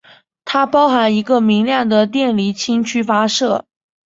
[0.45, 3.65] 它包含一个明亮的电离氢区发射。